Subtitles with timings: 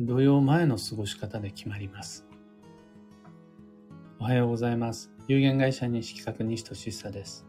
[0.00, 2.26] 土曜前の過ごし方で決まります。
[4.18, 5.12] おはようございます。
[5.28, 7.46] 有限会社西企画西俊久です。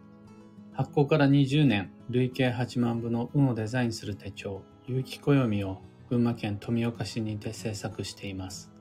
[0.71, 8.71] 発行から20年、累計8万部の運をデザインする手帳、有機暦を群馬県富岡市にて制作しています。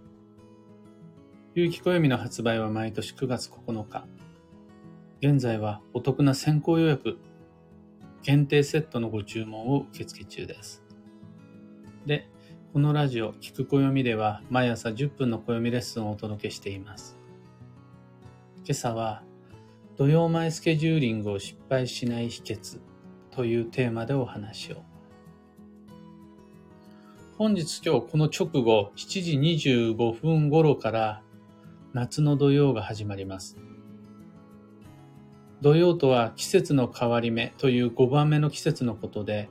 [1.55, 4.07] 有機暦の発売は毎年9月9日。
[5.23, 7.17] 現在はお得な先行予約、
[8.21, 10.83] 限定セットのご注文を受付中です。
[12.05, 12.29] で、
[12.75, 17.17] このラジオ、聞く暦では毎朝10分の暦レッスンをお届けしています。
[18.65, 19.23] 今朝は、
[19.97, 22.81] 土曜前スケジューリングを失敗しない秘訣
[23.31, 24.83] というテーマでお話を。
[27.39, 31.23] 本日今日この直後7時25分頃から
[31.93, 33.57] 夏の土曜が始まります。
[35.61, 39.49] 土曜とは季節の変わり目という5番目の季節のことで、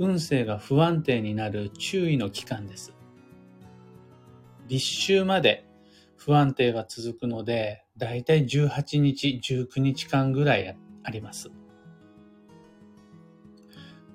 [0.00, 2.94] 運勢が不安定になる注意の期間です。
[4.66, 4.86] 立
[5.18, 5.68] 秋まで
[6.16, 11.50] 不安定が続くので、だいたい18日、19日間ぐらいあります。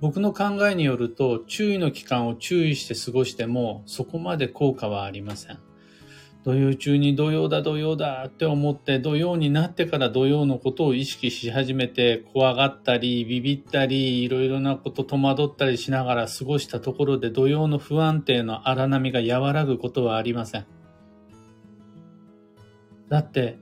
[0.01, 5.59] 僕の考えによると、注意の期間を注意して過ごしても、そこまで効果はありません。
[6.45, 20.67] 土曜中に土曜だ土曜だって思って土曜になってから土曜のことを意識し始めて怖がったりビビったりいろいろなこと戸惑ったりしながら過ごしたところで土曜の不安定の荒波が和らぐことはありません。
[23.09, 23.57] だって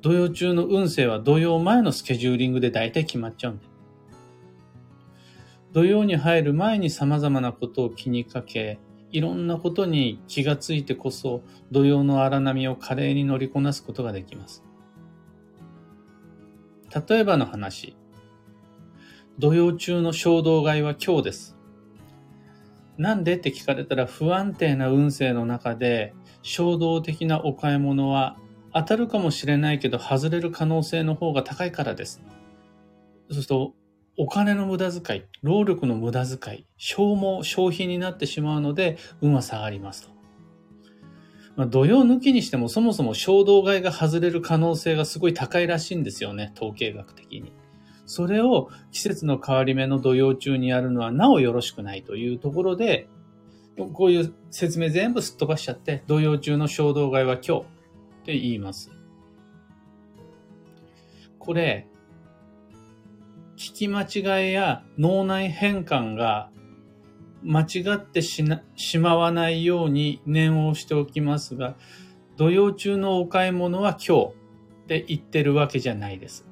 [0.00, 3.66] 土曜中の運勢は土曜前のスケジューリングで大体決まっちゃうんで。
[5.72, 8.78] 土曜に入る前に様々なことを気にかけ
[9.10, 14.64] いろんなことに気がついてこそ土曜の荒波を華麗に乗りこなすことができます。
[17.08, 17.96] 例えばの話。
[19.38, 21.56] 土曜中の衝動買いは今日です。
[22.96, 28.36] なんでって聞かれたら不安定な運勢の中で衝動的なお買い物は
[28.74, 32.20] 当たるかもしれないけど外れる可能性の方が高いからです。
[33.28, 33.74] そうすると
[34.20, 40.10] お金の無駄遣い、労力の無駄遣い、消耗、消費になってしまうので、運は下がりますと。
[41.54, 47.52] まあ、土曜抜きにしてもそもそも衝動買いが外れる可能性がすごい高いらしいんですよね、統計学的に。
[48.06, 53.08] それを季節の変わり目の土曜中にやるのはなおよろしくないというところで、
[53.92, 57.64] こういう説明全部すっ飛ばしちゃって、土曜中の衝動買いは今日っ
[58.24, 58.90] て言います。
[61.38, 61.87] これ、
[63.58, 66.48] 聞き間違いや脳内変換が
[67.42, 68.44] 間違ってし
[68.76, 71.74] しまわないように念をしておきますが、
[72.36, 74.26] 土曜中のお買い物は今日
[74.84, 76.46] って言ってるわけじゃないです。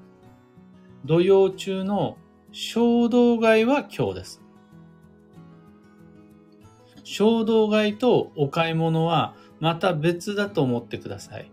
[1.04, 2.18] 土曜中の
[2.50, 4.42] 衝動買いは今日です。
[7.04, 11.52] 衝動買いとお買い物はまた別だと思ってください。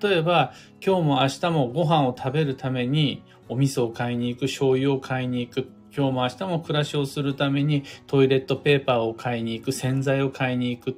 [0.00, 0.52] 例えば、
[0.84, 10.94] 今日も明日もご飯を食べるためにお味噌を買いに行く、醤油を買いに行く、今日も明日も暮らしをするためにトイレットペーパーを買いに行く、洗剤を買いに行く。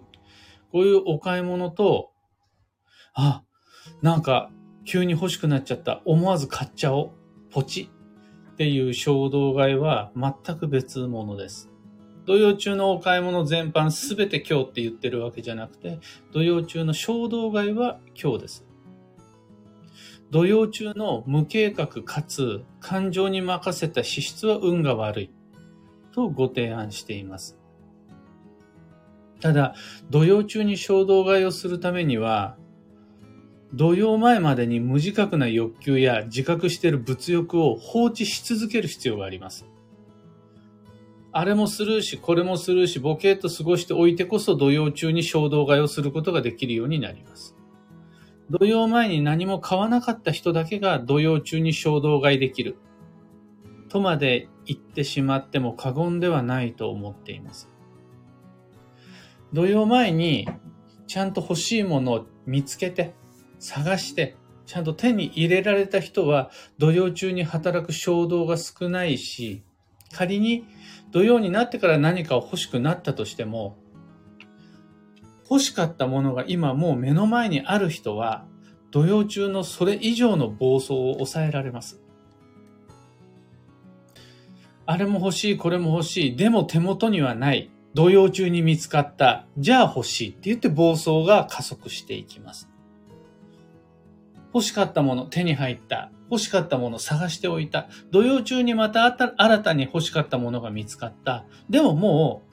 [0.72, 2.12] こういうお買い物と、
[3.14, 3.42] あ、
[4.02, 4.50] なんか
[4.84, 6.02] 急に欲しくなっちゃった。
[6.04, 7.10] 思わず買っちゃおう。
[7.50, 7.90] ポチ
[8.52, 11.70] っていう衝動買いは全く別物です。
[12.26, 16.00] 土曜中のお買い物全般すべて今日って言ってるわけじゃなくて、
[16.32, 18.65] 土曜中の衝動買いは今日です。
[20.30, 25.30] 土曜中の無計画かつ感情に任せた資質は運が悪い
[26.12, 27.56] とご提案しています。
[29.40, 29.74] ただ、
[30.10, 32.56] 土曜中に衝動買いをするためには、
[33.74, 39.66] 土曜前までに無自覚な欲求や自覚している物欲を放置し続ける必要があります。
[41.32, 47.55] あれもするし、これもするし、ボケーと過ごしておいてこそ土曜中に衝動買いをすることができるようになります。
[48.50, 52.76] 土曜前に何も買わなかった人だけが土曜中に衝動買いできる。
[53.88, 57.68] とまで言ってしまっても過言ではないと思っています。
[59.52, 60.48] 土曜前に
[61.06, 63.14] ちゃんと欲しいものを見つけて、
[63.58, 64.36] 探して、
[64.66, 69.62] ちゃんと手に入れられた人は土曜中に働く衝動が少ないし、
[70.12, 70.66] 仮に
[71.10, 73.76] 土曜になってから何かを欲しくなったとしても、
[75.48, 78.44] 欲しかったものが今もう目の前にある人は、
[78.90, 82.00] 土曜中のそれ以上の暴走を抑えられます。
[84.86, 92.68] あれも欲しい、これも欲しい、でも手元にはない、土曜中に見つかった、じゃあ欲しいって言って暴走が加速していきます。
[94.54, 96.10] 欲しかったもの手に入った。
[96.30, 97.88] 欲しかったもの探しておいた。
[98.10, 101.44] 土曜中にまた新たに欲しかったものが見つかった。
[101.68, 102.45] でももう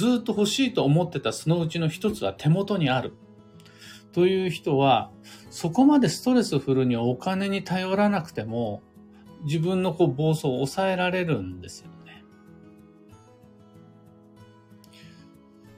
[0.00, 3.12] ずっと欲しいと思ってたそのうちの一つは手元にある。
[4.12, 5.10] という人は、
[5.50, 8.80] そこまでストレスフルにお金に頼らなくても、
[9.44, 12.24] 自分のこう暴走を抑えられるんですよね。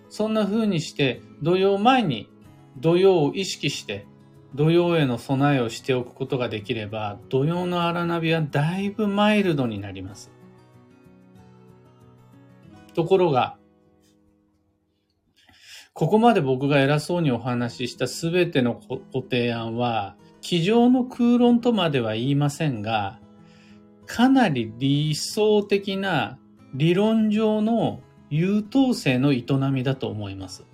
[0.09, 2.31] そんな風にして、土曜前に
[2.79, 4.07] 土曜を意識して
[4.55, 10.31] 土曜への備えをしておくことができれば、土曜の荒ナビはだいぶマイルドになります。
[12.95, 13.57] ところが、
[15.94, 18.81] ここまで僕が偉そうにお話ししたすべての
[19.12, 23.21] ご提案は、机上の空論とまでは言いませんが、
[24.06, 26.39] かなり理想的な
[26.75, 28.00] 理論上の
[28.31, 30.65] 優等生の営みだと思います。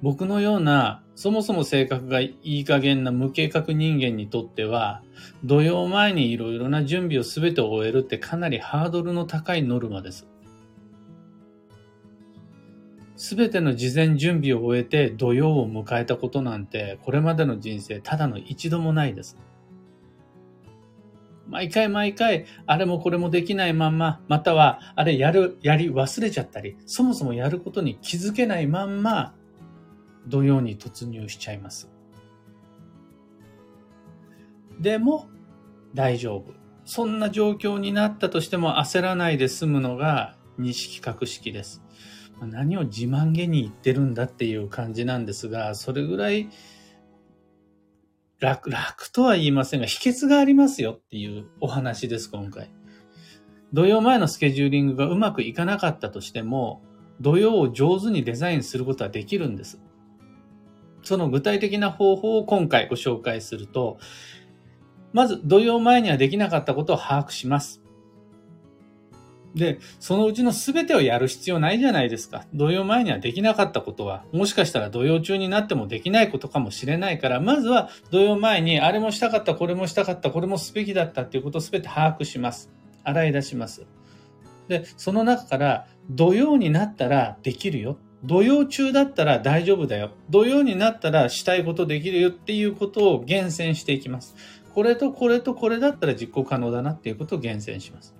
[0.00, 5.02] 僕のような、そもそも性格がいい加減な無計画人間にとっては、
[5.44, 10.29] 土曜前にいろいろな準備を全て終えるってかなりハードルの高いノルマです。
[13.20, 19.36] すべての事前準備を終えて土曜を迎えたことなんて、これまでの人生ただの一度もないです。
[21.46, 29.34] 毎回毎回、あれもこれもできないまんま、または、あれやる、やり忘れちゃったり、そもそもやることに気づけないまんま、
[30.26, 31.90] 土曜に突入しちゃいます。
[34.80, 35.28] でも、
[35.92, 36.54] 大丈夫。
[36.86, 41.82] そんな状況になったとしても焦らないで済むのが西企画式です。
[42.46, 46.48] 何を自慢げに言ってるんだっていう感じなんですが、それぐらい
[48.40, 52.70] 楽、楽とは言いませんが、秘訣がありますよっていうお話です、今回。
[53.72, 56.82] 土曜前のスケジューリングがうまくいかなかったとしても、
[57.20, 59.80] 土曜を上手にデザインすることはできるんです。
[61.02, 63.98] その具体的な方法を今回ご紹介すると、
[65.12, 67.79] まず土曜前にはできなかったことを把握します。
[69.54, 72.44] で、そのうちの全てをやる必要ないじゃないですか。
[72.54, 82.70] 土曜前にはできなかったことは、もしかしたら土曜中になってもできないことかもしれないから、まずは土曜前にあれもしたかった、これもしたかった、これもすべきだったっていうことを全て把握します。
[83.02, 83.86] 洗い出します。
[84.68, 87.98] で、その中から土曜になったらできるよ。
[88.22, 90.10] 土曜中だったら大丈夫だよ。
[90.28, 94.36] 土曜になったらしたいことできるよっていうことを厳選していきます。
[94.74, 98.14] これとこれとこれだったら実行可能だなっていうことを厳選します。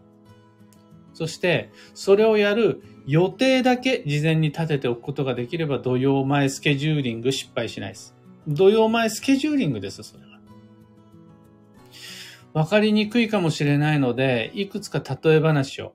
[1.21, 8.17] そして、それをやる予定だけ事前に立てておくことができれば土曜前スケジューリング失敗しないです。
[8.49, 10.41] 土曜前スケジューリングです、それは。
[12.55, 15.93] わかりにくいかもしれないので、いくつか例え話を。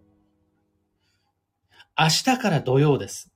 [1.98, 3.34] 明日から土曜です。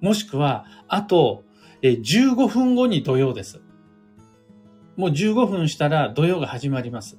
[0.00, 1.44] もしくは、あと、
[1.82, 3.60] 15分後に土曜です。
[4.96, 7.16] もう15分したら土曜が始まります。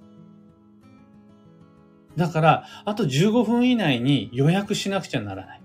[2.15, 5.61] だから、あと15分以内に予約しなくちゃならない。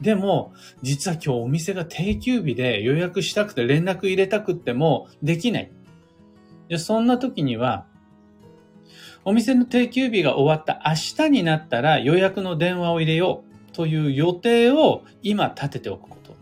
[0.00, 5.72] でも、実は今日お店が定休日で予約したくて連絡入れたくってもできない。
[6.68, 7.86] でそんな時には、
[9.24, 16.34] お店の定休日が終わった明日になったら予約の電話を入れようという予定を今立てておくこと。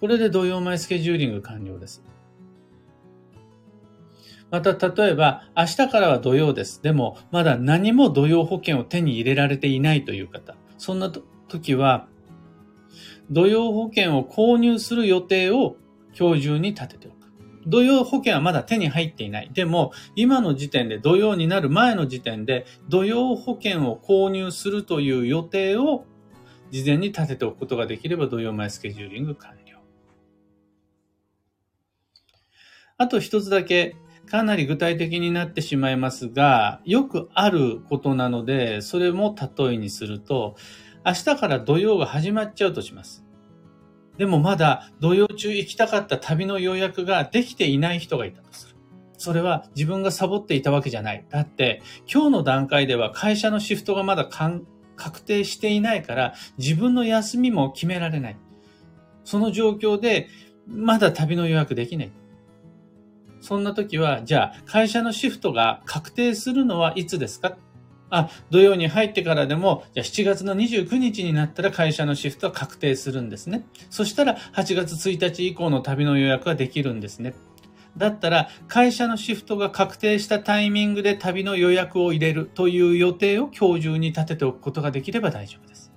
[0.00, 2.02] これで土曜前スケジューリング完了です。
[4.54, 6.80] また、例えば、明日からは土曜です。
[6.80, 10.54] でも、まだ何も土曜保険を手に入れられていないという方。
[10.78, 11.10] そんな
[11.48, 12.06] 時は、
[13.32, 15.74] 土曜保険を購入する予定を
[16.16, 17.14] 今日中に立てておく。
[17.66, 19.50] 土曜保険はまだ手に入っていない。
[19.52, 26.04] でも、今の時点で土曜になる前の時点で、土曜保険を購入するという予定を
[26.70, 29.80] 事前に立てておくことができれば、土曜前スケジューリング完了。
[32.96, 40.56] あと一つだけ、かなり具体的になってしまいますが、よくあることなので、それも例えにすると、
[41.04, 43.24] 明日から土曜が始まっちゃうとします。
[44.16, 48.76] でもまだ土曜中行きたかった旅の予約ができていない人がいたとする。
[49.18, 51.24] それは自分がサボっていたわけじゃない。
[51.28, 58.36] だって今日の段階では会社のシフトがまだ確定していないから自分の休みも決められない。
[59.24, 60.28] その状況で
[60.66, 62.12] まだ旅の予約できない。
[63.44, 67.58] そんな時は、じゃあ、会社のシフトが確定するのはいつですか？
[68.08, 73.66] あ、土曜に入ってからでも、じゃあ7月の29日になったら会社のシフトは確定するんですね。
[73.90, 77.34] そしたら8月1日以降の旅の予約ができるんですね。
[77.98, 85.92] だったら、会社のシフトが確定したタイミングで旅の予約を入れるという予定を今日中に立てておくことができれば大丈夫です。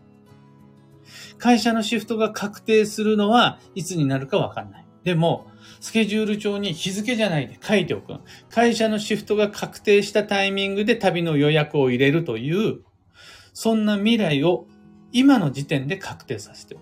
[1.37, 4.85] 会社のシフトが確定するのはいつになるかわかんない。
[5.05, 5.47] でも、
[5.79, 8.13] スケジュール帳に日付じゃないで書いておく。
[8.49, 12.81] 会社のシフトが確定したタイミングで旅の予約を入れるという、
[13.53, 14.67] そんな未来を
[15.11, 16.81] 今の時点で確定させておく。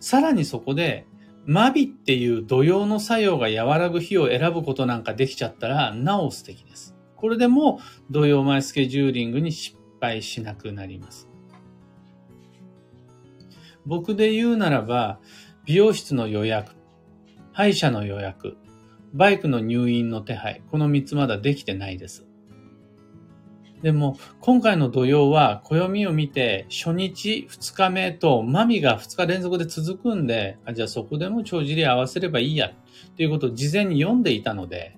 [0.00, 1.06] さらにそこで、
[1.46, 6.96] マビっていう土曜の作用が和らぐ日を選ぶことなんかできちゃったら、なお素敵です。
[7.16, 11.29] これでも土曜前スケジューリングに失敗しなくなります。
[13.90, 15.18] 僕で言うならば、
[15.64, 16.76] 美容室の予約、
[17.50, 18.56] 歯医者の予約、
[19.14, 22.24] バイクの入院の手配、この3つまだできてないです。
[23.82, 34.96] でも、今回の土曜は、暦を見て、初日、2日目と、マミが2日連続で続くんで、あじゃあそこでも帳尻合わせればいいや、っていうことを事前に読んでいたので、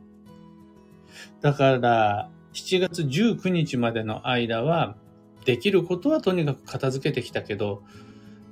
[1.40, 4.96] だから、7月19日までの間は、
[5.46, 7.84] できることはとにかく片付けてきたけど、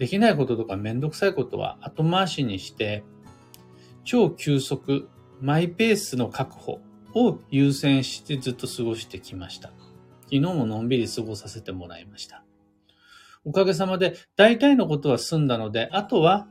[0.01, 3.05] できないこととかめんどくさいことは後回しにして、
[4.03, 5.11] 超急速、
[5.43, 6.81] マイペースの確保
[7.15, 9.69] を優先してずっと過ごしてきました。
[10.23, 12.43] 昨日ものんびり過ごさせてもらいました。
[13.45, 16.47] おかげさまで大体のことは済んだので、あとは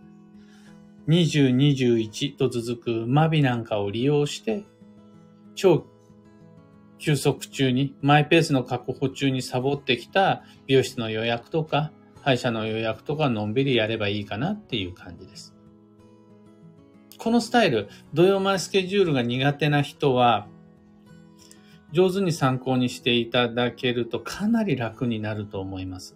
[1.07, 4.63] 20、21と続くマビなんかを利用して、
[5.55, 5.87] 超
[6.99, 11.91] 休息中に、マイペースの確保中にサボってきた美容室の予約とか、
[12.29, 15.55] 歯医者の予約とかのんびりやればいいかなっていう感じです。
[17.17, 20.47] このスタイル、土曜前スケジュールが苦手な人は、
[21.91, 26.15] 上手に参考にしていただけるとかなり楽になると思います。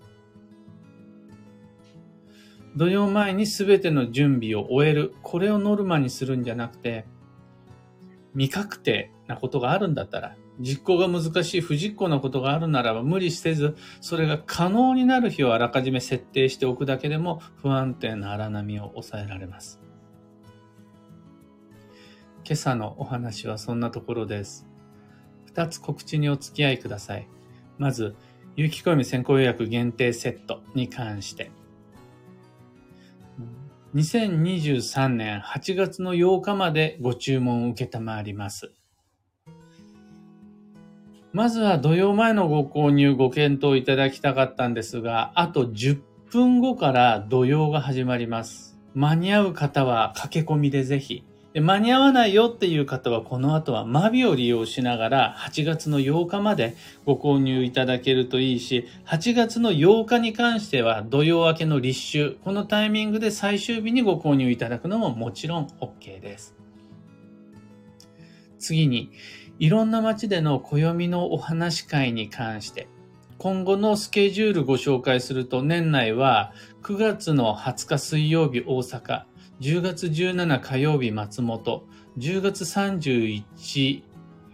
[2.75, 5.15] 土曜前に全ての準備を終える。
[5.23, 7.05] これをノルマにするんじゃなくて、
[8.33, 19.79] 未確定なことがあるんだったら、実行が難しい不実行なことがあるならば無理せず、それが可能になる日をあらかじめ設定しておくだけでも不安定な荒波を抑えられます。
[22.45, 24.67] 今朝のお話はそんなところです。
[25.45, 27.27] 二つ告知にお付き合いください。
[27.77, 28.15] まず、
[28.55, 31.51] 有機暦先行予約限定セットに関して。
[33.95, 38.73] 2023年8月の8日までご注文を受けたまわります。
[41.33, 45.99] まずは土曜前のご購入ご検討いただきたかったんですが、あと10
[46.29, 48.77] 分後から土曜が始まります。
[48.93, 51.23] 間に合う方は駆け込みでぜひ。
[51.55, 56.75] 間に合わないよっていう方はこの後はマビを利用しながら8月の8日まで
[57.05, 66.55] ご購入いただけるといいし、8月の8日に関しては土曜明けの立秋、このタイミングで最終日にご購入いただくのももちろん OK です。
[68.59, 69.11] 次に、
[69.59, 72.87] いろんな街での暦のお話会に関して、
[73.37, 79.23] 今後のスケジュールご紹介すると年内は9月の20日水曜日大阪、
[79.59, 81.85] 10月17火曜日松本、
[82.17, 84.03] 10月31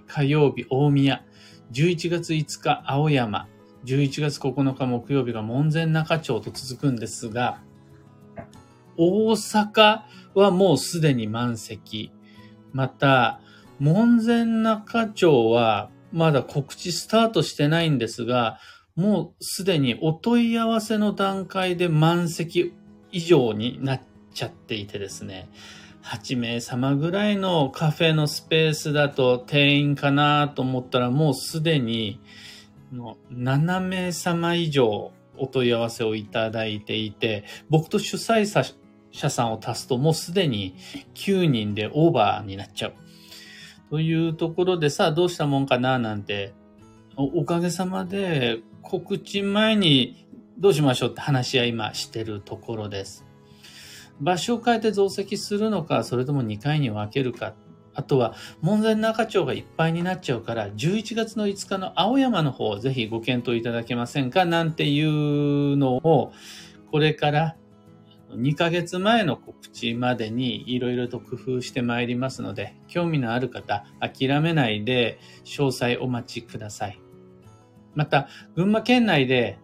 [0.08, 1.24] 火曜日大宮、
[1.72, 3.48] 11月5日青山、
[3.86, 7.62] 11月9日木曜日が門前仲町と続くんですが、
[8.98, 10.02] 大阪
[10.34, 12.12] はもうすでに満席。
[12.74, 13.40] また、
[13.80, 18.60] 門前仲町はまだ告知スタートしてないんですが、
[18.96, 22.74] もうすでにお問い合わせの段階で満席
[23.12, 24.02] 以上になっ
[24.34, 25.50] ちゃっていてですね、
[26.04, 32.20] 8名様ぐらいのカフェのスペースだと定員かなと思ったらもうすでに
[33.32, 38.46] 7名様以上お問い合わせをいただいていて、僕と主催
[39.12, 40.76] 者さんを足すともうすでに
[41.14, 42.94] 9人でオーバーになっちゃう。
[43.90, 46.54] というところでさあどうしたもんかななんて
[47.16, 50.28] おかげさまで告知前に
[50.58, 53.26] どうしましょうって話は今してるところです。
[54.20, 57.54] 場所を変えて増席するのか、それとも2回に分けるか。
[57.94, 66.34] あとは、門前仲町がいっぱいになっちゃうから、11月の5日の青山の方、ぜひご検討いただけませんかなんていうのを、
[66.92, 67.56] これから
[68.32, 77.00] 2ヶ月前の告知までにいろいろと工夫してまいりますので、興味のある方、諦めないで詳細お待ちください。
[77.96, 79.58] また、群馬県内で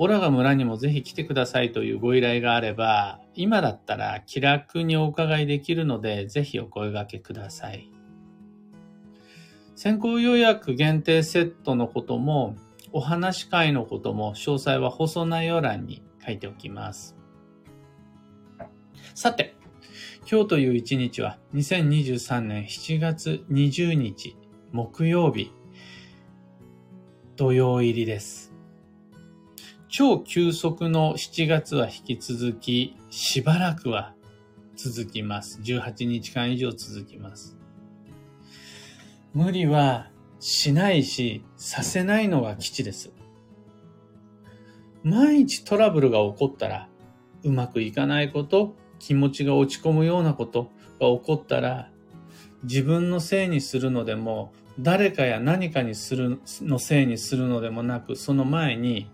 [0.00, 7.90] オラが村にもぜひ来てくださいというご依頼があれば、今だったら気楽にお伺いできるので、ぜひお声掛けください。
[9.74, 12.56] 先行予約限定セットのことも、
[12.92, 17.17] お話会のことも、詳細は放送内容欄に書いておきます。
[19.20, 19.56] さて、
[20.30, 24.36] 今日という一日は2023年7月20日
[24.70, 25.52] 木曜日
[27.34, 28.54] 土曜入りです。
[29.88, 34.14] 超急速の7月は引き続き、しばらくは
[34.76, 35.58] 続きます。
[35.62, 37.58] 18日間以上続きます。
[39.34, 43.10] 無理はしないし、させないのが基地です。
[45.02, 46.88] 毎日トラブルが起こったら、
[47.42, 51.90] うまくいかないこと、気持ちが落ち込むようなことが起こったら、
[52.64, 59.10] 自分のせいにするのでも、誰かや何かにする、のせいにするのでもなく、その前に、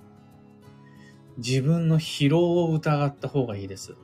[1.39, 3.97] 自分の疲労を疑った方がいいです。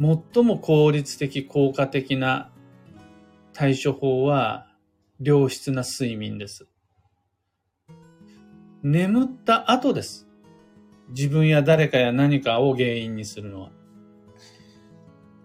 [0.00, 2.50] 最も効率的、効果的な
[3.52, 4.66] 対処法は、
[5.20, 6.66] 良質な睡眠です。
[8.82, 10.23] 眠った後です。
[11.10, 13.70] 自分や誰かや何かを原因にするのは。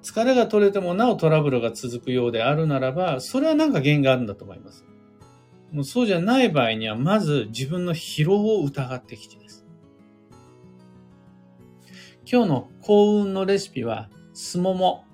[0.02, 4.86] 疲れが取れてもなおトラブルが続くようであるならば、それは何か原因があるんだと思います。
[5.72, 9.66] もうそうじゃない場合には、まず自分の疲労を疑ってきてです。
[12.32, 15.06] 今日の幸運のレシピは、すもも。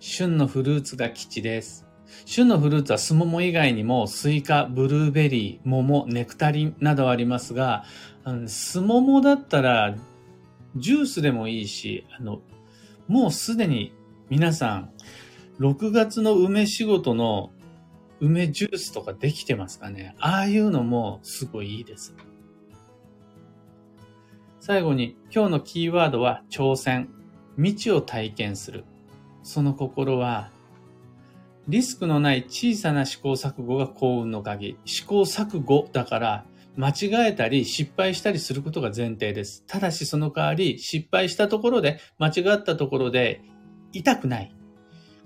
[0.00, 1.86] 旬のフルーツが吉です。
[2.24, 7.84] 旬のフルーツはスモモ以外にもスイカ、ブルーベリー、桃、ネクタリンなどありますが、
[8.46, 9.94] スモモだったら
[10.76, 12.40] ジュースでもいいし、あの、
[13.08, 13.92] もうすでに
[14.30, 14.90] 皆さん、
[15.58, 17.50] 6月の梅仕事の
[18.20, 20.14] 梅ジュースとかできてますかね？
[20.18, 22.14] ああいうのもすごいいいです。
[24.60, 27.08] 最後に今日のキーワードは挑戦。
[27.56, 28.84] 未知を体験する。
[29.42, 30.50] その心は
[31.68, 34.78] リスクのない小さな試行錯誤が幸運の鍵。
[34.84, 36.44] 試行錯誤だから
[36.76, 39.64] 間違えたり失敗したりすることが前提です。
[39.66, 43.42] ただしその代わり失敗したところで間違ったところで
[43.92, 44.54] 痛くない。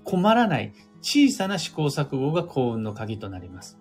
[0.03, 3.79] 困らない小さな試行錯誤が幸運の鍵となります。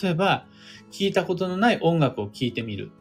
[0.00, 0.46] 例えば、
[0.90, 2.92] 聞いたことのない音楽を聴いてみる。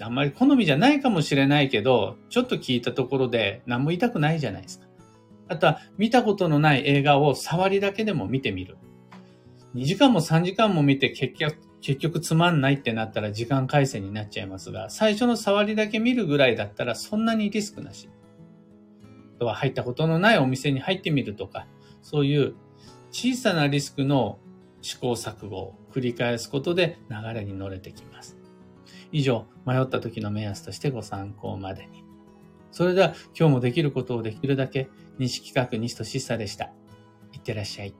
[0.00, 4.87] あんまり好みじゃないかもしれないけど、ちょっと聞いたところで何も痛くないじゃないですか。
[5.48, 8.76] あとは見たことのない映画を触りだけでも見てみる。
[9.74, 18.08] 2時間も3時間も見て結局、結局つまんないってなったら時間改正になっちゃいますが、最初の触りだけ見るぐらいだったらそんなにリスクなし。
[19.36, 21.66] あとは入ったことのないお店に入ってみるとか、
[22.02, 22.54] そういう
[23.10, 24.38] 小さなリスクの
[24.82, 28.36] 試行錯誤を繰り返すことで流れに乗れてきます。
[29.12, 32.04] 以上、迷った時の目安としてご参考までに。
[32.70, 36.66] それでは今日もできることをできるだけ西企画西俊久でした。
[37.32, 37.94] いってらっしゃい。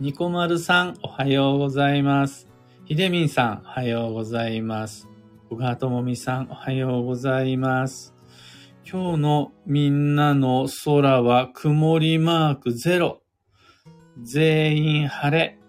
[0.00, 2.48] ニコマルさん、おはようございます。
[2.86, 5.08] ひでみんさん、おはようございます。
[5.50, 8.14] 小川ともみさん、おはようございます。
[8.90, 13.22] 今日のみんなの空は曇りマークゼロ。
[14.22, 15.59] 全員晴れ。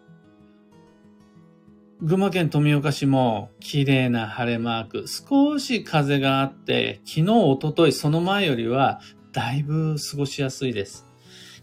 [2.04, 5.06] 群馬県富岡市も綺麗な晴れマーク。
[5.08, 9.02] 少し風があって、昨日、おととい、その前よりは
[9.34, 11.06] だいぶ過ごしやすいです。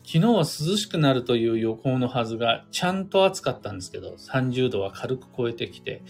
[0.04, 0.44] 昨日は涼
[0.76, 6.04] しくなるという予報のはずが、ちゃんと暑かったんですけど、30度は軽く超えてきて、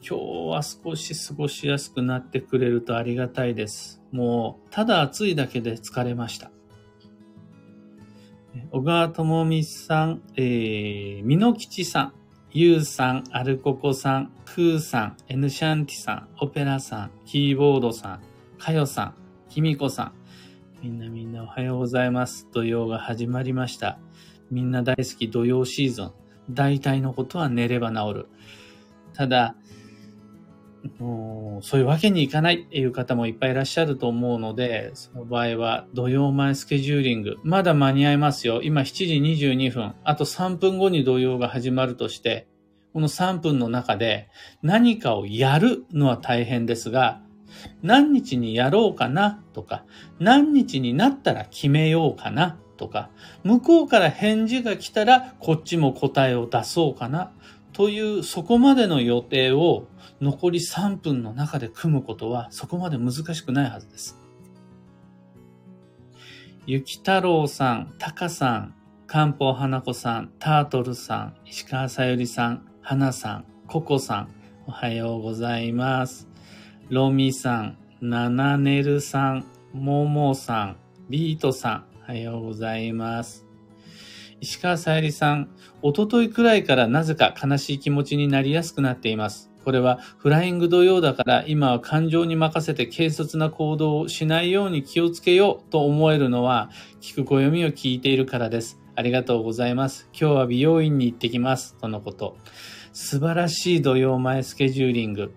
[0.00, 4.00] 今日は少し過ごしやすくなってくれるとありがたいです。
[4.10, 6.50] もう、ただ暑いだけで疲れました。
[8.70, 12.12] 小川智美さん、えー、美濃吉さん、
[12.58, 18.20] ゆうさん、アルココさん、クーさん、エヌシャンティさん、オペラさん、キーボードさん、
[18.56, 19.14] かよさん、
[19.50, 20.12] きみこさん。
[20.82, 22.48] みんなみんなおはようございます。
[22.52, 23.98] 土曜が始まりました。
[24.50, 26.12] みんな大好き土曜シーズン。
[26.48, 28.28] 大体のことは寝れば治る。
[29.12, 29.54] ただ、
[30.98, 38.62] もうそういうわけにいかないっていう方もいっぱいいらっしゃると思うので、その場合は土曜前スケジューリング、まだ間に合いますよ。
[38.62, 42.48] 今7時22分、あと3分後に土曜が始まるとして、
[42.92, 44.28] この3分の中で
[44.62, 47.20] 何かをやるのは大変ですが、
[47.82, 49.84] 何日にやろうかなとか、
[50.18, 53.10] 何日になったら決めようかなとか、
[53.44, 57.32] 向こうから返事が来たらこっちも答えを出そうかな。
[57.76, 59.86] というそこまでの予定を
[60.22, 64.18] 残り3分の中で組むことはそこまで難しくないはずです。
[66.64, 68.74] ゆき太郎さん、たかさん、
[69.06, 74.28] かんぽう花子さん、タートルさん、石川さゆりさん、はなさん、ここさん、
[74.66, 76.26] おはようございます。
[76.88, 80.76] ロミさん、ナナネルさん、ももさん、
[81.10, 83.45] ビートさん、おはようございます。
[84.40, 85.48] 石川さゆりさん、
[85.82, 89.50] おとといくらいからなぜか悲しい気持ちになりやすくなっています。
[89.64, 96.70] これはフライング土曜だから今は感情に任せて軽率な行動をしないように気をつけようと思えるのは
[97.00, 98.78] 聞く暦を聞いているからです。
[98.94, 100.08] ありがとうございます。
[100.12, 101.74] 今日は美容院に行ってきます。
[101.78, 102.36] とのこと。
[102.92, 105.34] 素晴らしい土曜前スケジューリング。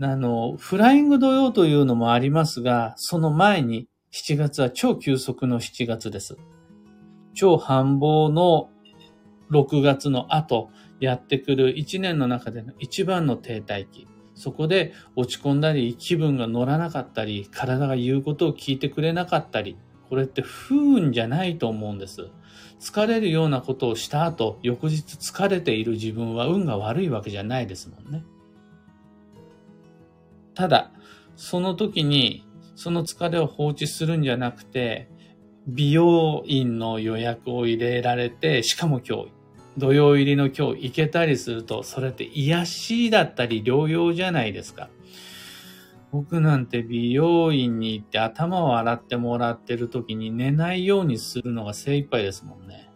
[0.00, 6.38] あの、フライング土曜というのもありますが、その前に7月は超急速の7月です。
[7.34, 8.70] 超繁忙の
[9.50, 14.06] 6月の後、やってくる1年の中での一番の停滞期。
[14.34, 19.76] そこで落ち込んだり、気分が乗らなかったり、体が言うことを聞いてくれなかったり、
[20.08, 22.30] これって不運じゃないと思うんです。
[22.80, 28.24] 疲れるようなことをした後、翌日疲れている自分は運が悪いわけじゃないですもんね。
[30.54, 30.92] ただ、
[31.36, 35.08] その時に、その疲れを放置するんじゃなくて、
[35.66, 39.28] 美容院の予約を入れられて、しかも今日、
[39.78, 44.90] 土曜入りの今日行けたりすると、それって癒しだったり療養じゃないですか。
[46.10, 52.90] 僕なんて美容院に行って頭を洗ってもらってる時に寝ないようにするのが精一杯ですもんね。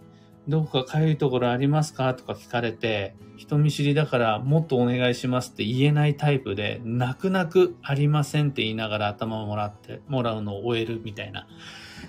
[0.48, 11.46] どこか痒いところありますかとか聞かれて、人見知りだからもっとお願いしますって言えないタイプで、泣く泣くありませんって言いながら頭をもらって、もらうのを終えるみたいな。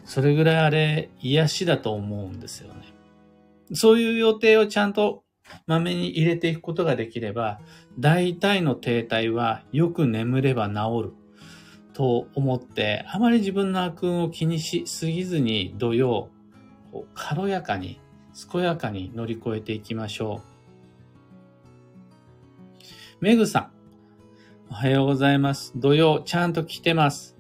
[0.07, 2.93] それぐらいあれ癒しだと思うんですよね。
[3.73, 5.23] そういう予定をちゃんと
[5.67, 7.59] まめに入れていくことができれば、
[7.99, 11.13] 大体の停滞はよく眠れば治る
[11.93, 16.29] と思って、あまり自分の悪運を気にしすぎずに土曜、
[17.13, 17.99] 軽やかに、
[18.49, 20.41] 健やかに乗り越えていきましょ
[23.19, 23.25] う。
[23.25, 23.71] メグさん、
[24.69, 25.73] おはようございます。
[25.75, 27.36] 土曜、ちゃんと来てます。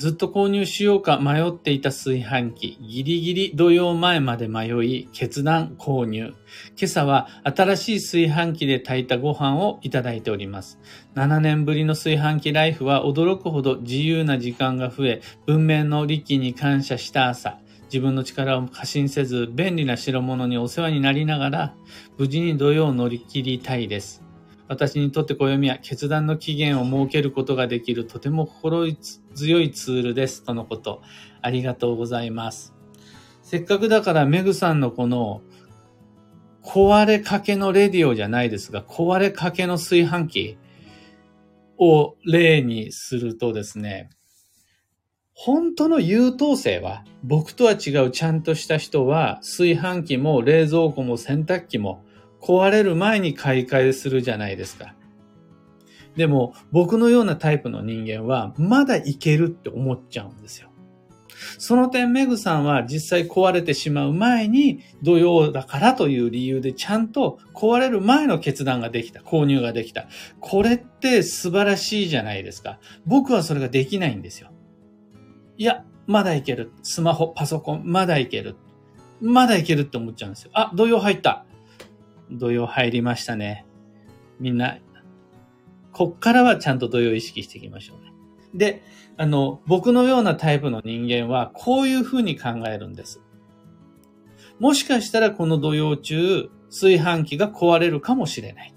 [0.00, 6.32] ずっと購入しようか迷っていた炊飯器、ギリギリ土曜前まで迷い、決断購入。
[6.74, 10.78] 今朝は新しい炊飯器で炊いたご飯をいただいております。
[11.16, 17.58] 7年ぶりの炊飯器ライフは驚くほど自由な時間が増え、文明の利器に感謝した朝。
[17.92, 21.74] 自分の力を過信せず、便利な代物にお世話になりながら、
[22.16, 24.29] 無事に土曜を乗り切りたいです。
[24.70, 28.86] 私にとって暦は決断の期限を設けることができるとても心
[29.34, 30.44] 強いツールです。
[30.44, 31.02] とのこと。
[31.42, 32.72] ありがとうございます。
[33.42, 35.42] せっかくだからメグさんのこの
[36.62, 40.58] 壊れかけのレディオじゃないですが、壊れかけの炊飯器
[41.76, 44.08] を例にするとですね、
[45.34, 52.04] 本当の優等生は、僕とは違うちゃんとした人は、炊飯器も冷蔵庫も洗濯機も
[52.40, 54.94] 壊れる前に買い替えするじゃないですか。
[56.16, 60.70] でも、僕のようなタイプの人間は、まだいけるって思っちゃうんですよ。
[61.58, 70.08] その点、メグさんは実際壊れてしまう前に、土曜だからという理由でちゃんと壊れる前の決断ができた、購入ができた。
[70.40, 72.78] これって素晴らしいじゃないですか。
[73.06, 74.50] 僕はそれができないんですよ。
[75.56, 76.72] いや、まだいける。
[76.82, 78.56] スマホ、パソコン、まだいける。
[79.20, 80.50] まだいけるって思っちゃうんですよ。
[80.54, 81.44] あ、土曜入った。
[82.30, 83.66] 土曜入りましたね。
[84.38, 84.78] みんな、
[85.92, 88.12] こっからはちゃんと土曜意識していきましょうね。
[88.54, 88.82] で、
[89.16, 93.20] あの、僕のようなタイプの人間は、こういうふうに考えるんです。
[94.58, 98.74] もしかしたらこの土曜中、炊飯器が壊れるかもしれない。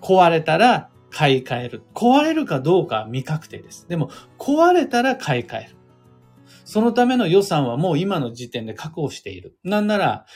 [0.00, 1.82] 壊れたら買い替える。
[1.94, 3.88] 壊れるかどうかは未確定です。
[3.88, 5.76] でも、壊れたら買い替える。
[6.64, 9.56] そのための予算はもう今の時点で確保している。
[9.62, 10.26] なんなら、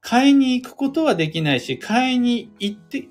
[0.00, 3.08] 買いに行くことはできないし、買いに行って、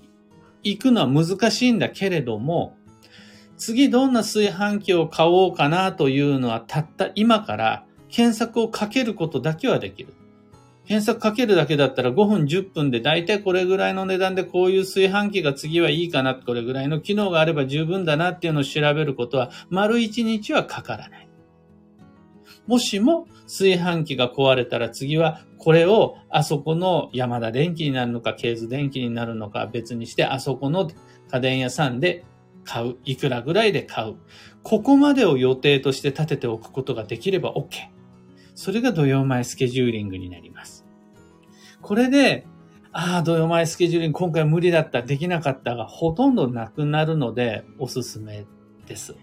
[0.64, 2.76] 行くのは難しいんだけれども、
[3.58, 10.14] 次どんな炊飯器を買おうかなというのはたった今から検索をかけることだけはできる。
[10.86, 21.29] 検索かけるだけだったら5分10分で大体これぐらいの値段でこういう炊飯器が次はいいかな、これぐらいの機能があれば十分だなっていうのを調べることは丸1日はかからない。
[22.70, 30.88] もしも炊飯器が壊れたら次はこれをあそこの山田電機になるのか、ケーズ電機になるのか別にして、あそこの
[31.32, 32.24] 家電屋さんで
[32.66, 32.98] 買う。
[33.06, 34.18] いくらぐらいで買う。
[34.62, 37.70] ここまでを予定として立てておくことができれば OK。
[38.54, 40.86] それが土曜前スケジューリングになります。
[41.82, 42.46] これで、
[42.92, 48.46] ああ、土曜前スケジューリング今回無理だった、できなかったがほとんどなくなるのでおすすめ
[48.86, 49.16] です。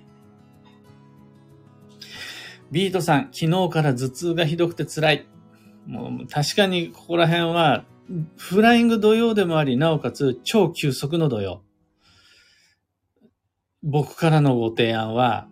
[2.71, 5.27] ビートさん、昨日から頭痛がひどくて辛い。
[5.87, 7.85] もう確かにここら辺は、
[8.37, 11.63] フライング土曜でもあり、なおかつ超急速の土曜。
[13.83, 15.49] 僕からのご提案は、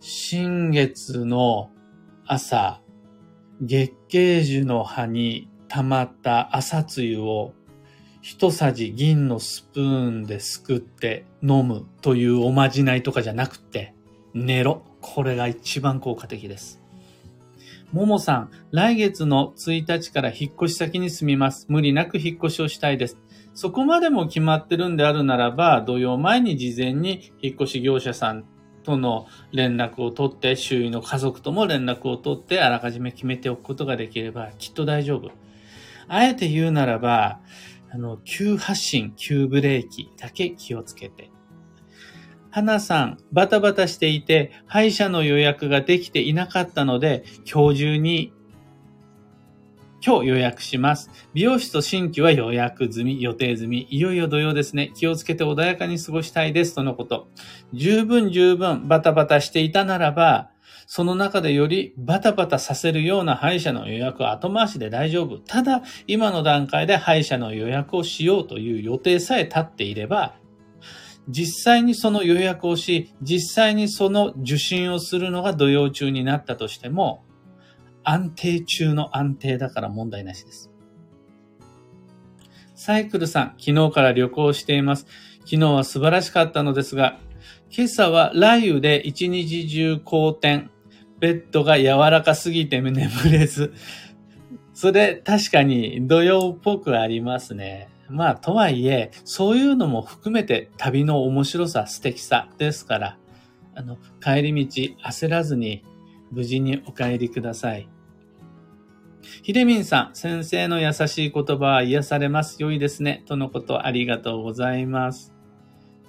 [0.00, 1.70] 新月の
[2.26, 2.80] 朝、
[3.60, 7.52] 月桂樹の葉に溜まった朝露を
[8.22, 13.94] 一さじ銀のスプーンですくって飲むというおまじないとかじゃなくて、
[14.34, 14.82] 寝ろ。
[15.14, 16.82] これが一番効果的です。
[17.92, 21.66] ももさん、来月の1日から引っ越し先に住みます。
[21.68, 23.16] 無理なく引っ越しをしたいです。
[23.54, 28.44] そこまでも決まってるんであるならば、土曜前に事前に引っ越し業者さん
[28.82, 35.30] との連絡を取って、周囲の家族とも連絡を取って、あらかじめ決めておくことができれば、きっと大丈夫。
[36.08, 37.40] あえて言うならば、
[37.92, 41.30] あの、急発進、急ブレーキだけ気をつけて。
[42.56, 48.32] 花さん、バタバタしていて、歯医者の予約ができていなかったので、今日中に
[50.02, 51.10] 今日予約します。
[51.34, 53.86] 美容室と新規は予約済み、予定済み。
[53.90, 54.90] いよいよ土曜ですね。
[54.94, 56.74] 気をつけて穏やかに過ごしたいです。
[56.74, 57.28] とのこと。
[57.74, 60.48] 十分十分バタバタしていたならば、
[60.86, 65.36] その中でよりバタバタさせるような歯医者の予約は後回しで大丈夫。
[65.40, 70.36] ただ、今の段階で歯医者の予約をしようという予定さえ立っていれば、
[71.28, 77.24] 実際にその予約をし、実際にその受診をするのが土曜中になったとしても、
[78.04, 80.70] 安定中の安定だから問題なしです。
[82.76, 85.06] サイクルさん、昨日から旅行しています。
[85.40, 87.18] 昨日は素晴らしかったのですが、
[87.76, 90.68] 今朝は雷雨で一日中好転。
[91.18, 93.72] ベッドが柔らかすぎて眠れず。
[94.74, 97.88] それ確かに土曜っぽくありますね。
[98.08, 103.18] まあ、とはいえ、そういうのも含めて旅の面白さ、素敵さですから、
[103.74, 105.84] あの、帰り道焦らずに
[106.30, 107.88] 無事にお帰りください。
[109.42, 112.62] ひでみんさん、先生の優しい言葉は癒されます。
[112.62, 113.24] 良いですね。
[113.26, 115.34] とのことありがとうございます。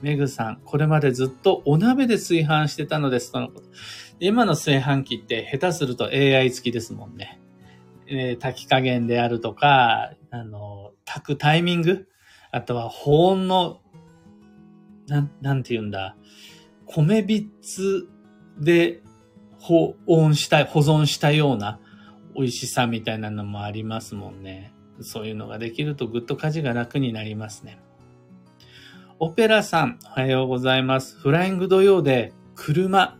[0.01, 3.31] めぐさん、これまでずっとお鍋で炊飯してたのです。
[3.31, 3.69] とのこと。
[4.19, 7.41] 今の炊飯器って下手すると AI 付きですもんね。
[8.05, 12.07] えー、炊き加減であるとか、あの、炊くタイミング、
[12.51, 13.81] あとは保温の、
[15.07, 16.15] なん、なんて言うんだ、
[16.85, 18.07] 米びつ
[18.59, 19.01] で
[19.59, 21.79] 保温したい、保存したような
[22.35, 24.73] 美味しさみたいなのもありますもんね。
[25.01, 27.79] そういうのができるとぐっと家事が楽になりますね。
[29.19, 31.17] オペラさん、おはようございます。
[31.19, 33.17] フライング土曜で車、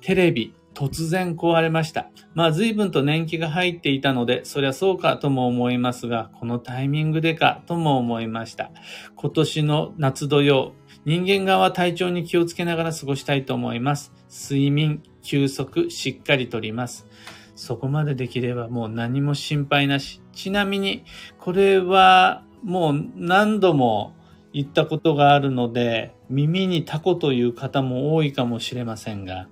[0.00, 2.08] テレビ、突然壊れました。
[2.32, 8.70] まあ随分と年季が入っていたので、そりゃそうかとも思いますが、このタイミングでかとも思いました。
[9.14, 10.72] 今年の夏土曜、
[11.04, 14.10] 人間側は体調に気をつけながら過ごしたいと思います。
[14.30, 17.06] 睡眠、休息、しっかりとります。
[17.54, 20.22] そこまでできればもう何も心配なし。
[20.32, 21.04] ちなみに、
[21.38, 24.14] これはもう何度も
[24.54, 29.46] 言ったことがあるので、耳にタコという方も多いかもしれませんが、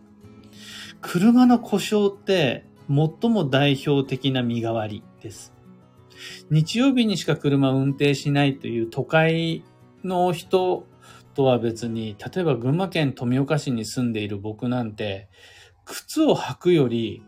[1.00, 5.52] 車の故障って最も代表的な身代わりです。
[6.50, 9.64] 日曜日にしか車を運転しないという都会
[10.02, 10.86] の人
[11.34, 15.28] とは別に、例えば群馬県富岡市に住んでいる僕なんて、
[15.84, 17.22] 靴を履くより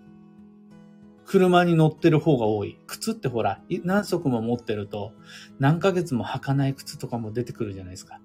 [1.25, 2.77] 車に乗ってる方が多い。
[2.89, 5.13] 靴ってほら、何足も持ってると、
[5.61, 8.21] 何ヶ月も履かない靴とかも出てくるじゃないですか。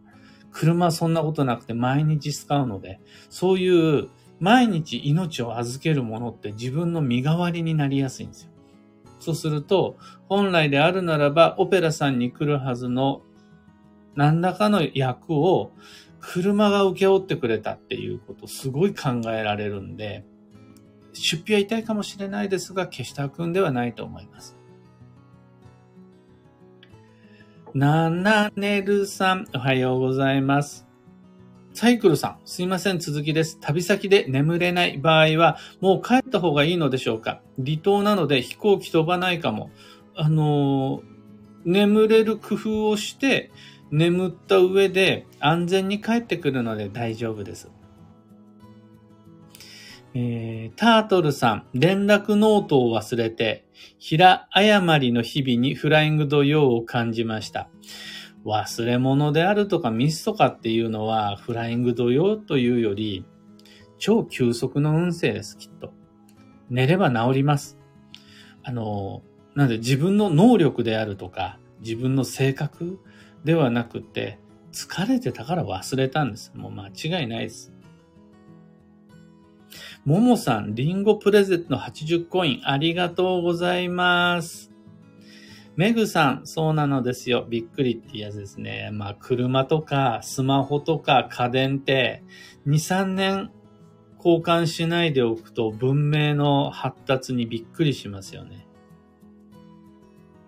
[0.52, 8.50] 車はそんなことなくて毎日使うので、そういう毎日命を預けるものって自分の身代わりになりやすいんですよ。
[9.20, 13.22] そうすると、本来であるならば、オペラさんに来るはずの
[14.16, 15.72] 何らかの役を
[16.20, 20.26] 車が請け負ってくれたっていうことすごい考えられるんで、
[21.14, 24.58] 出費は痛いかもしれないですが、消したくんではないと思います。
[27.74, 30.85] ななねるさん、おはようございます。
[31.76, 33.60] サイクルさん、すいません、続きです。
[33.60, 37.42] 旅先で眠れない場合は、もう帰った方がいいのでしょうか？
[37.58, 39.72] 離島なので飛行機飛ばないかも。
[40.16, 41.04] あの
[41.66, 43.52] 眠れる工夫をして、
[43.92, 47.70] 眠った上で安全に帰ってくるので大丈夫です。
[50.14, 53.66] えー、タートルさん、連絡ノートを忘れて、
[54.00, 57.68] 平謝りの日々にフライング土用を感じました。
[58.46, 63.26] 忘れ物であるとかミスとかっていうのは、フライング土用というより、
[63.98, 65.92] 超急速の運勢です、きっと。
[66.70, 67.80] 寝れば治ります。
[68.64, 69.24] あの、
[69.56, 73.00] なんで自分の能力であるとか、自分の性格
[73.44, 74.40] ではなくて、
[74.72, 76.52] 疲れてたから忘れたんです。
[76.54, 77.74] もう間違いないです。
[80.04, 84.75] ももさん、リンゴプレゼントの80コイン、ありがとうございます。
[85.76, 87.46] メグさん、そうなのですよ。
[87.50, 88.92] びっくりってやつですね。
[88.94, 92.24] まあ、車とか、スマホとか、家電って、
[92.66, 93.52] 2、3年
[94.18, 98.66] 交換しないでおくと、文明の発達にびっくりしますよね。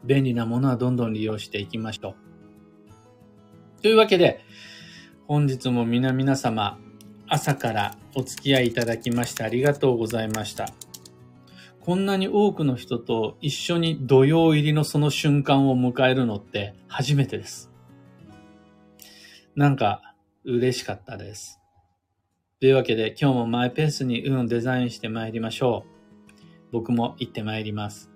[0.06, 2.16] 便利なものはどんどん利用していきましょ
[3.80, 3.82] う。
[3.82, 4.46] というわけで、
[5.28, 6.80] 本日も皆々様、
[7.28, 10.70] 朝からお付き合いいただきましてありがとうございました。
[11.88, 17.72] こんなに多くの人と一緒に土曜入りのその瞬間を迎えるのって初めてです。
[19.56, 21.62] なんか嬉しかったです。
[22.60, 26.74] というわけで今日もマイペースに運をデザインして参りましょう。
[26.74, 28.12] 僕も行って参ります。